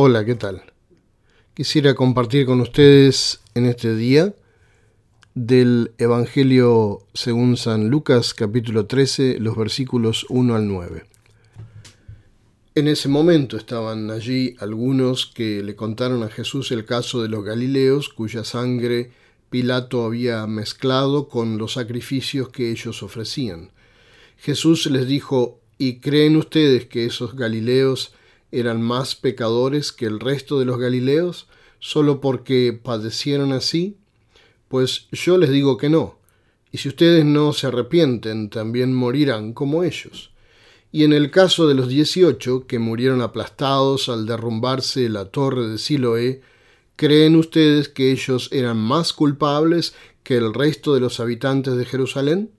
[0.00, 0.62] Hola, ¿qué tal?
[1.54, 4.32] Quisiera compartir con ustedes en este día
[5.34, 11.02] del Evangelio según San Lucas capítulo 13, los versículos 1 al 9.
[12.76, 17.44] En ese momento estaban allí algunos que le contaron a Jesús el caso de los
[17.44, 19.10] Galileos cuya sangre
[19.50, 23.72] Pilato había mezclado con los sacrificios que ellos ofrecían.
[24.36, 28.14] Jesús les dijo, ¿y creen ustedes que esos Galileos
[28.50, 33.96] eran más pecadores que el resto de los Galileos solo porque padecieron así?
[34.68, 36.18] Pues yo les digo que no,
[36.70, 40.30] y si ustedes no se arrepienten, también morirán como ellos.
[40.92, 45.78] Y en el caso de los dieciocho que murieron aplastados al derrumbarse la torre de
[45.78, 46.42] Siloé,
[46.96, 52.52] ¿creen ustedes que ellos eran más culpables que el resto de los habitantes de Jerusalén?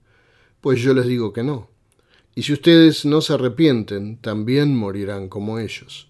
[0.62, 1.69] Pues yo les digo que no.
[2.40, 6.08] Y si ustedes no se arrepienten, también morirán como ellos.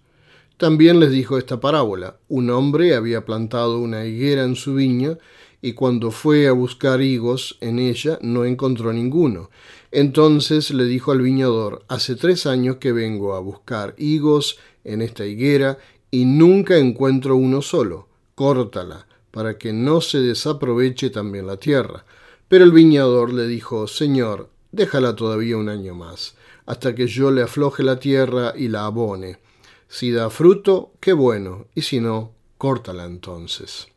[0.58, 2.18] También les dijo esta parábola.
[2.28, 5.18] Un hombre había plantado una higuera en su viña,
[5.60, 9.50] y cuando fue a buscar higos en ella no encontró ninguno.
[9.92, 15.26] Entonces le dijo al viñador, hace tres años que vengo a buscar higos en esta
[15.26, 15.80] higuera,
[16.12, 18.08] y nunca encuentro uno solo.
[18.36, 22.06] Córtala, para que no se desaproveche también la tierra.
[22.48, 27.42] Pero el viñador le dijo, Señor, déjala todavía un año más, hasta que yo le
[27.42, 29.40] afloje la tierra y la abone.
[29.88, 33.88] Si da fruto, qué bueno, y si no, córtala entonces.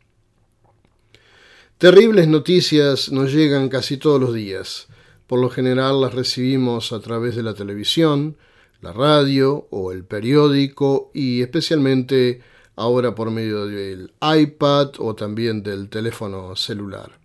[1.78, 4.86] Terribles noticias nos llegan casi todos los días.
[5.26, 8.36] Por lo general las recibimos a través de la televisión,
[8.80, 12.40] la radio o el periódico y especialmente
[12.76, 17.21] ahora por medio del iPad o también del teléfono celular.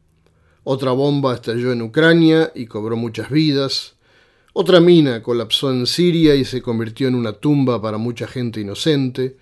[0.69, 3.93] Otra bomba estalló en Ucrania y cobró muchas vidas.
[4.51, 9.37] Otra mina colapsó en Siria y se convirtió en una tumba para mucha gente inocente.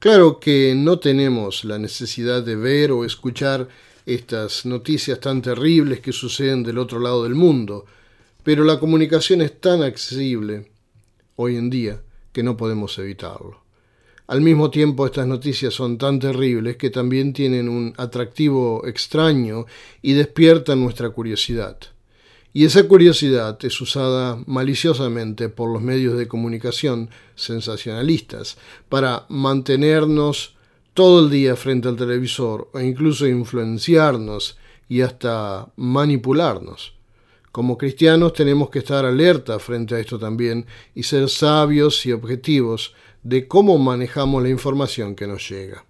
[0.00, 3.68] Claro que no tenemos la necesidad de ver o escuchar
[4.04, 7.86] estas noticias tan terribles que suceden del otro lado del mundo,
[8.42, 10.72] pero la comunicación es tan accesible
[11.36, 12.00] hoy en día
[12.32, 13.67] que no podemos evitarlo.
[14.28, 19.64] Al mismo tiempo, estas noticias son tan terribles que también tienen un atractivo extraño
[20.02, 21.78] y despiertan nuestra curiosidad.
[22.52, 28.58] Y esa curiosidad es usada maliciosamente por los medios de comunicación sensacionalistas
[28.90, 30.56] para mantenernos
[30.92, 34.58] todo el día frente al televisor o incluso influenciarnos
[34.90, 36.92] y hasta manipularnos.
[37.50, 42.92] Como cristianos tenemos que estar alerta frente a esto también y ser sabios y objetivos
[43.22, 45.84] de cómo manejamos la información que nos llega.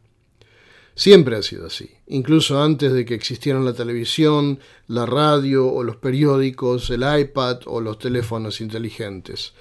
[0.95, 4.59] Siempre ha sido así, incluso antes de que existieran la televisión,
[4.89, 9.53] la radio o los periódicos, el iPad o los teléfonos inteligentes.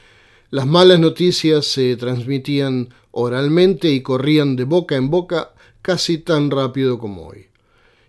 [0.50, 6.98] Las malas noticias se transmitían oralmente y corrían de boca en boca casi tan rápido
[6.98, 7.48] como hoy.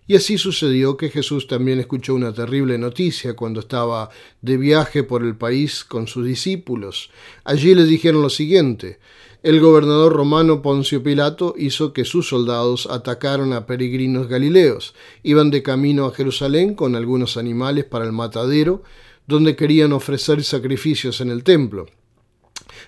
[0.06, 4.08] Y así sucedió que Jesús también escuchó una terrible noticia cuando estaba
[4.40, 7.10] de viaje por el país con sus discípulos.
[7.44, 9.00] Allí le dijeron lo siguiente,
[9.42, 14.94] el gobernador romano Poncio Pilato hizo que sus soldados atacaran a peregrinos galileos.
[15.22, 18.82] Iban de camino a Jerusalén con algunos animales para el matadero,
[19.28, 21.86] donde querían ofrecer sacrificios en el templo.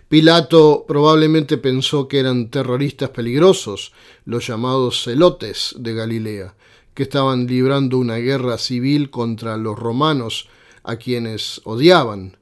[0.09, 3.93] Pilato probablemente pensó que eran terroristas peligrosos,
[4.25, 6.55] los llamados celotes de Galilea,
[6.95, 10.49] que estaban librando una guerra civil contra los romanos,
[10.83, 12.37] a quienes odiaban.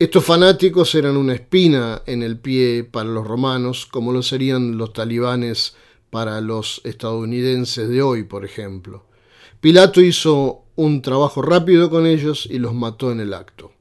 [0.00, 4.92] Estos fanáticos eran una espina en el pie para los romanos, como lo serían los
[4.92, 5.74] talibanes
[6.10, 9.06] para los estadounidenses de hoy, por ejemplo.
[9.60, 13.72] Pilato hizo un trabajo rápido con ellos y los mató en el acto.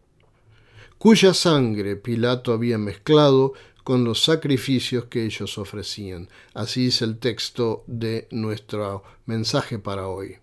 [0.98, 3.54] Cuya sangre Pilato había mezclado
[3.84, 6.30] con los sacrificios que ellos ofrecían.
[6.56, 10.38] Así es el texto de nuestro mensaje para hoy.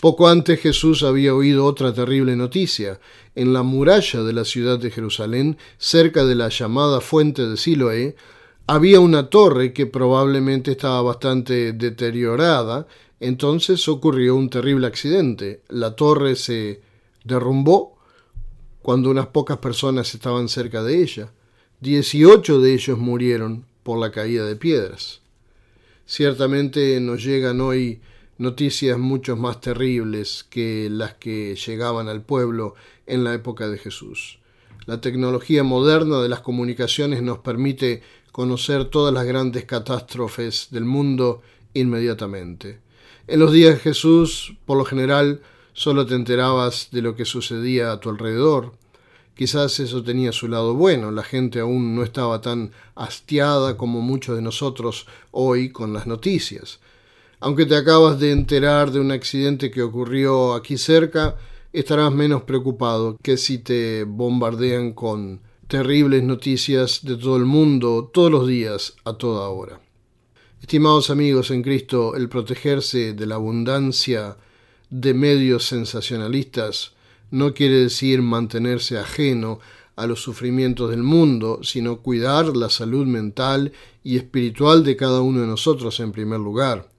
[0.00, 2.98] Poco antes Jesús había oído otra terrible noticia.
[3.34, 8.16] En la muralla de la ciudad de Jerusalén, cerca de la llamada fuente de Siloé,
[8.66, 12.86] había una torre que probablemente estaba bastante deteriorada.
[13.20, 15.60] Entonces ocurrió un terrible accidente.
[15.68, 16.80] La torre se
[17.24, 17.98] derrumbó
[18.80, 21.30] cuando unas pocas personas estaban cerca de ella.
[21.80, 25.20] Dieciocho de ellos murieron por la caída de piedras.
[26.06, 28.00] Ciertamente nos llegan hoy
[28.40, 32.74] noticias mucho más terribles que las que llegaban al pueblo
[33.06, 34.38] en la época de Jesús.
[34.86, 38.02] La tecnología moderna de las comunicaciones nos permite
[38.32, 41.42] conocer todas las grandes catástrofes del mundo
[41.74, 42.80] inmediatamente.
[43.26, 45.42] En los días de Jesús, por lo general,
[45.74, 48.72] solo te enterabas de lo que sucedía a tu alrededor,
[49.40, 54.36] Quizás eso tenía su lado bueno, la gente aún no estaba tan hastiada como muchos
[54.36, 56.78] de nosotros hoy con las noticias.
[57.42, 61.38] Aunque te acabas de enterar de un accidente que ocurrió aquí cerca,
[61.72, 68.30] estarás menos preocupado que si te bombardean con terribles noticias de todo el mundo todos
[68.30, 69.80] los días a toda hora.
[70.60, 74.36] Estimados amigos en Cristo, el protegerse de la abundancia
[74.90, 76.92] de medios sensacionalistas
[77.30, 79.60] no quiere decir mantenerse ajeno
[79.96, 83.72] a los sufrimientos del mundo, sino cuidar la salud mental
[84.04, 86.90] y espiritual de cada uno de nosotros en primer lugar.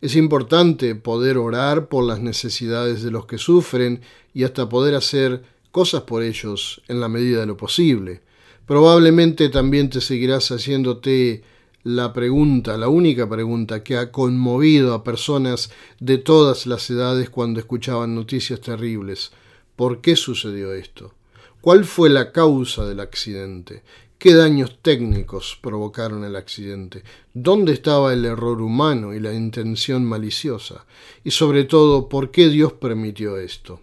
[0.00, 4.02] Es importante poder orar por las necesidades de los que sufren
[4.34, 8.20] y hasta poder hacer cosas por ellos en la medida de lo posible.
[8.66, 11.42] Probablemente también te seguirás haciéndote
[11.82, 15.70] la pregunta, la única pregunta que ha conmovido a personas
[16.00, 19.30] de todas las edades cuando escuchaban noticias terribles.
[19.76, 21.14] ¿Por qué sucedió esto?
[21.60, 23.82] ¿Cuál fue la causa del accidente?
[24.18, 27.02] ¿Qué daños técnicos provocaron el accidente?
[27.34, 30.86] ¿Dónde estaba el error humano y la intención maliciosa?
[31.22, 33.82] Y sobre todo, ¿por qué Dios permitió esto?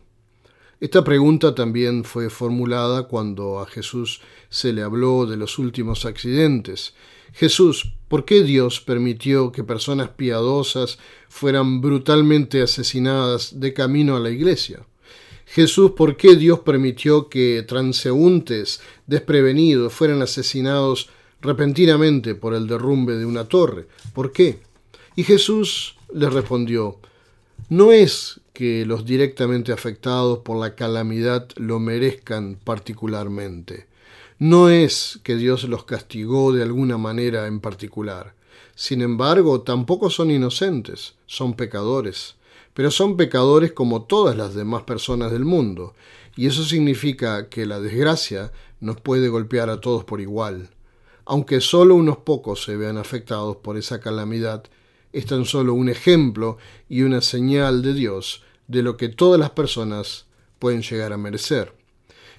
[0.79, 6.95] Esta pregunta también fue formulada cuando a Jesús se le habló de los últimos accidentes.
[7.33, 10.97] Jesús, ¿por qué Dios permitió que personas piadosas
[11.29, 14.83] fueran brutalmente asesinadas de camino a la iglesia?
[15.53, 21.11] Jesús, ¿por qué Dios permitió que transeúntes desprevenidos fueran asesinados
[21.41, 23.85] repentinamente por el derrumbe de una torre?
[24.15, 24.61] ¿Por qué?
[25.15, 26.97] Y Jesús les respondió,
[27.69, 33.85] no es que los directamente afectados por la calamidad lo merezcan particularmente.
[34.39, 38.33] No es que Dios los castigó de alguna manera en particular.
[38.73, 42.37] Sin embargo, tampoco son inocentes, son pecadores
[42.73, 45.93] pero son pecadores como todas las demás personas del mundo,
[46.35, 50.69] y eso significa que la desgracia nos puede golpear a todos por igual.
[51.25, 54.63] Aunque solo unos pocos se vean afectados por esa calamidad,
[55.13, 56.57] es tan solo un ejemplo
[56.89, 60.25] y una señal de Dios de lo que todas las personas
[60.59, 61.73] pueden llegar a merecer.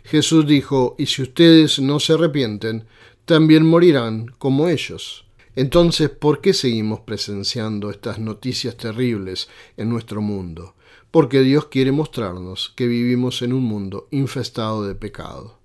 [0.04, 2.84] Jesús dijo, y si ustedes no se arrepienten,
[3.25, 5.23] también morirán como ellos.
[5.56, 10.74] Entonces, ¿por qué seguimos presenciando estas noticias terribles en nuestro mundo?
[11.12, 15.60] Porque Dios quiere mostrarnos que vivimos en un mundo infestado de pecado.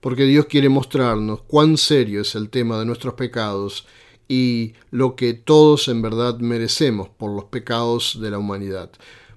[0.00, 3.84] Porque Dios quiere mostrarnos cuán serio es el tema de nuestros pecados
[4.28, 8.92] y lo que todos en verdad merecemos por los pecados de la humanidad.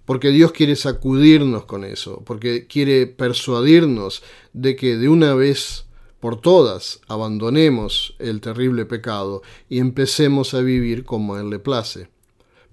[0.06, 4.22] Porque Dios quiere sacudirnos con eso, porque quiere persuadirnos
[4.54, 5.86] de que de una vez
[6.26, 12.08] por todas abandonemos el terrible pecado y empecemos a vivir como Él le place.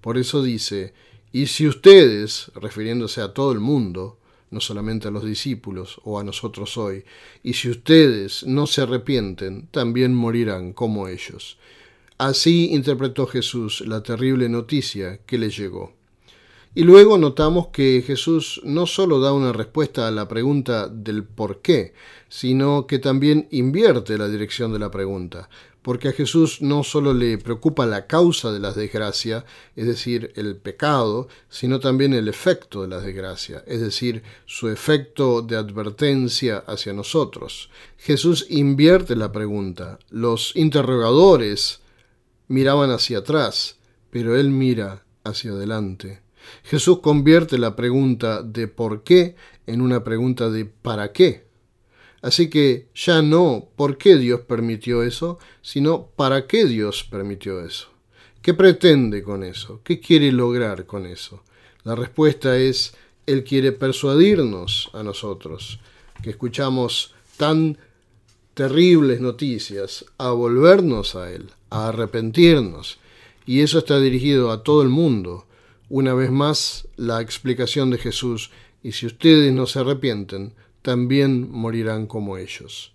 [0.00, 0.94] Por eso dice,
[1.32, 4.18] y si ustedes, refiriéndose a todo el mundo,
[4.50, 7.04] no solamente a los discípulos o a nosotros hoy,
[7.42, 11.58] y si ustedes no se arrepienten, también morirán como ellos.
[12.16, 15.92] Así interpretó Jesús la terrible noticia que le llegó.
[16.74, 21.60] Y luego notamos que Jesús no solo da una respuesta a la pregunta del por
[21.60, 21.92] qué,
[22.30, 25.50] sino que también invierte la dirección de la pregunta,
[25.82, 29.44] porque a Jesús no solo le preocupa la causa de la desgracia,
[29.76, 35.42] es decir, el pecado, sino también el efecto de la desgracia, es decir, su efecto
[35.42, 37.68] de advertencia hacia nosotros.
[37.98, 39.98] Jesús invierte la pregunta.
[40.08, 41.80] Los interrogadores
[42.48, 43.76] miraban hacia atrás,
[44.08, 46.21] pero él mira hacia adelante.
[46.64, 51.44] Jesús convierte la pregunta de por qué en una pregunta de para qué.
[52.22, 57.88] Así que ya no por qué Dios permitió eso, sino para qué Dios permitió eso.
[58.40, 59.80] ¿Qué pretende con eso?
[59.82, 61.42] ¿Qué quiere lograr con eso?
[61.84, 62.94] La respuesta es,
[63.26, 65.80] Él quiere persuadirnos a nosotros,
[66.22, 67.76] que escuchamos tan
[68.54, 72.98] terribles noticias, a volvernos a Él, a arrepentirnos.
[73.46, 75.46] Y eso está dirigido a todo el mundo,
[75.92, 78.50] una vez más, la explicación de Jesús,
[78.82, 82.94] y si ustedes no se arrepienten, también morirán como ellos.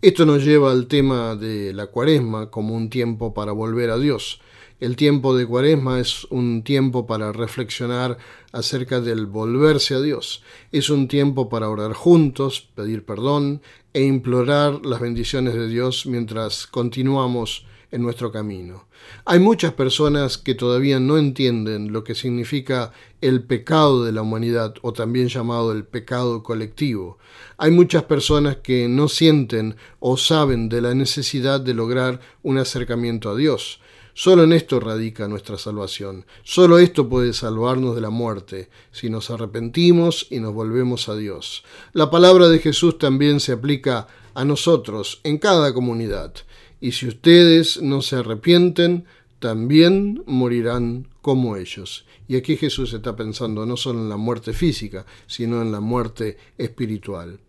[0.00, 4.40] Esto nos lleva al tema de la cuaresma como un tiempo para volver a Dios.
[4.80, 8.16] El tiempo de cuaresma es un tiempo para reflexionar
[8.50, 10.42] acerca del volverse a Dios.
[10.72, 13.60] Es un tiempo para orar juntos, pedir perdón
[13.92, 18.86] e implorar las bendiciones de Dios mientras continuamos en nuestro camino.
[19.24, 24.74] Hay muchas personas que todavía no entienden lo que significa el pecado de la humanidad
[24.82, 27.18] o también llamado el pecado colectivo.
[27.56, 33.30] Hay muchas personas que no sienten o saben de la necesidad de lograr un acercamiento
[33.30, 33.80] a Dios.
[34.14, 36.26] Solo en esto radica nuestra salvación.
[36.42, 41.62] Solo esto puede salvarnos de la muerte, si nos arrepentimos y nos volvemos a Dios.
[41.92, 46.34] La palabra de Jesús también se aplica a nosotros en cada comunidad.
[46.80, 49.04] Y si ustedes no se arrepienten,
[49.38, 52.04] también morirán como ellos.
[52.26, 56.36] Y aquí Jesús está pensando no solo en la muerte física, sino en la muerte
[56.56, 57.40] espiritual.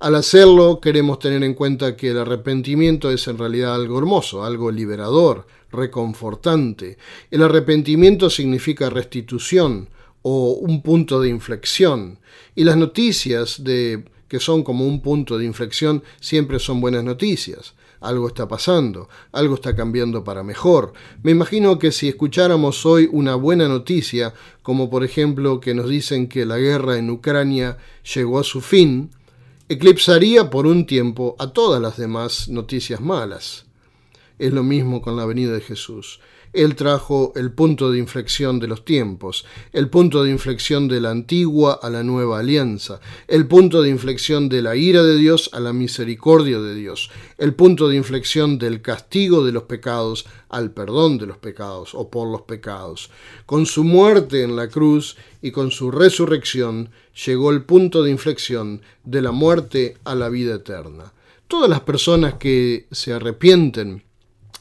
[0.00, 4.70] Al hacerlo, queremos tener en cuenta que el arrepentimiento es en realidad algo hermoso, algo
[4.70, 6.98] liberador, reconfortante.
[7.30, 9.88] El arrepentimiento significa restitución
[10.22, 12.18] o un punto de inflexión.
[12.54, 17.74] Y las noticias de que son como un punto de inflexión siempre son buenas noticias.
[18.04, 20.92] Algo está pasando, algo está cambiando para mejor.
[21.22, 26.28] Me imagino que si escucháramos hoy una buena noticia, como por ejemplo que nos dicen
[26.28, 27.78] que la guerra en Ucrania
[28.14, 29.10] llegó a su fin,
[29.70, 33.64] eclipsaría por un tiempo a todas las demás noticias malas.
[34.38, 36.20] Es lo mismo con la venida de Jesús.
[36.54, 41.10] Él trajo el punto de inflexión de los tiempos, el punto de inflexión de la
[41.10, 45.58] antigua a la nueva alianza, el punto de inflexión de la ira de Dios a
[45.58, 51.18] la misericordia de Dios, el punto de inflexión del castigo de los pecados al perdón
[51.18, 53.10] de los pecados o por los pecados.
[53.46, 56.90] Con su muerte en la cruz y con su resurrección
[57.26, 61.12] llegó el punto de inflexión de la muerte a la vida eterna.
[61.48, 64.04] Todas las personas que se arrepienten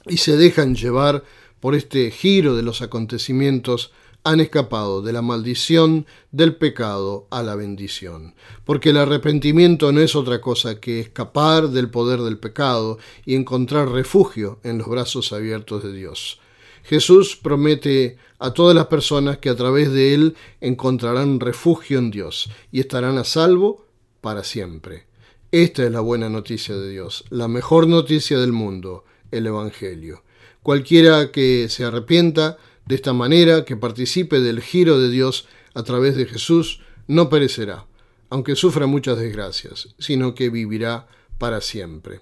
[0.08, 1.24] y se dejan llevar
[1.60, 3.92] por este giro de los acontecimientos,
[4.24, 10.16] han escapado de la maldición del pecado a la bendición, porque el arrepentimiento no es
[10.16, 15.84] otra cosa que escapar del poder del pecado y encontrar refugio en los brazos abiertos
[15.84, 16.40] de Dios.
[16.84, 22.50] Jesús promete a todas las personas que a través de Él encontrarán refugio en Dios
[22.72, 23.88] y estarán a salvo
[24.22, 25.06] para siempre.
[25.52, 29.06] Esta es la buena noticia de Dios, la mejor noticia del mundo,
[29.38, 30.24] el Evangelio.
[30.62, 36.16] Cualquiera que se arrepienta de esta manera, que participe del giro de Dios a través
[36.16, 37.86] de Jesús, no perecerá,
[38.30, 42.22] aunque sufra muchas desgracias, sino que vivirá para siempre.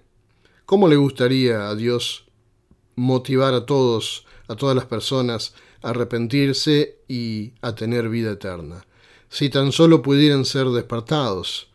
[0.65, 2.25] ¿Cómo le gustaría a Dios
[2.95, 8.85] motivar a todos, a todas las personas, a arrepentirse y a tener vida eterna?
[9.29, 11.70] Si tan solo pudieran ser despertados.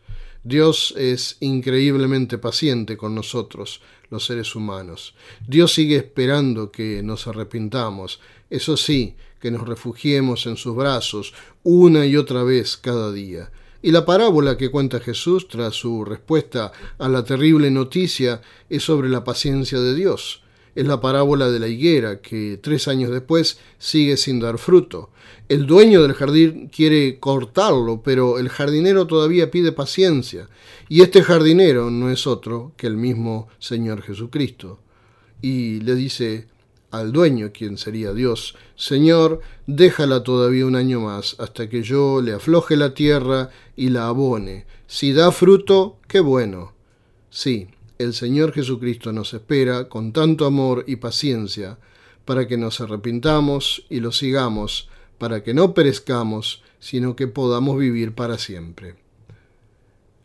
[0.47, 5.13] Dios es increíblemente paciente con nosotros, los seres humanos.
[5.45, 12.05] Dios sigue esperando que nos arrepintamos, eso sí, que nos refugiemos en sus brazos una
[12.05, 13.51] y otra vez cada día.
[13.81, 19.09] Y la parábola que cuenta Jesús tras su respuesta a la terrible noticia es sobre
[19.09, 20.43] la paciencia de Dios.
[20.77, 25.09] Es la parábola de la higuera que tres años después sigue sin dar fruto.
[25.49, 30.49] El dueño del jardín quiere cortarlo, pero el jardinero todavía pide paciencia.
[30.87, 34.77] Y este jardinero no es otro que el mismo Señor Jesucristo.
[35.41, 36.45] Y le dice
[36.91, 42.33] al dueño, quien sería Dios, Señor, déjala todavía un año más, hasta que yo le
[42.33, 44.67] afloje la tierra y la abone.
[44.85, 46.73] Si da fruto, qué bueno.
[47.31, 51.77] Sí, el Señor Jesucristo nos espera con tanto amor y paciencia
[52.25, 58.13] para que nos arrepintamos y lo sigamos, para que no perezcamos, sino que podamos vivir
[58.13, 58.95] para siempre.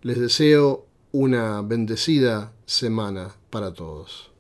[0.03, 4.31] Les deseo una bendecida semana para todos.